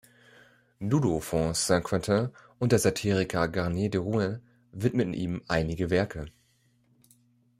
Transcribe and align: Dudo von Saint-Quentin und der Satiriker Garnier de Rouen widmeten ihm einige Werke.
Dudo 0.81 1.19
von 1.19 1.53
Saint-Quentin 1.53 2.29
und 2.57 2.71
der 2.71 2.79
Satiriker 2.79 3.47
Garnier 3.47 3.91
de 3.91 4.01
Rouen 4.01 4.41
widmeten 4.71 5.13
ihm 5.13 5.43
einige 5.47 5.91
Werke. 5.91 6.25